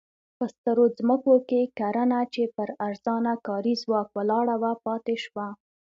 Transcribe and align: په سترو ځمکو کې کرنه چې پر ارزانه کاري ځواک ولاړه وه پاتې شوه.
په 0.37 0.45
سترو 0.53 0.85
ځمکو 0.99 1.33
کې 1.49 1.61
کرنه 1.79 2.19
چې 2.33 2.43
پر 2.55 2.69
ارزانه 2.87 3.33
کاري 3.47 3.73
ځواک 3.83 4.07
ولاړه 4.17 4.55
وه 4.61 4.73
پاتې 4.85 5.15
شوه. 5.25 5.47